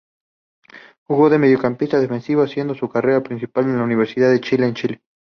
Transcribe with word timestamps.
Jugó 1.07 1.29
de 1.29 1.37
mediocampista 1.37 1.99
defensivo 1.99 2.41
haciendo 2.41 2.73
su 2.73 2.89
carrera 2.89 3.21
principal 3.21 3.65
en 3.65 3.79
Universidad 3.81 4.31
de 4.31 4.41
Chile 4.41 4.65
en 4.65 4.73
Chile. 4.73 5.03